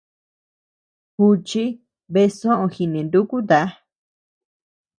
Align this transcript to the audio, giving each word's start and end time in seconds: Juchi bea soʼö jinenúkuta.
Juchi 1.15 1.63
bea 2.11 2.31
soʼö 2.37 2.65
jinenúkuta. 2.73 3.59